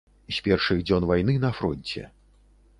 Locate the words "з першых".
0.37-0.81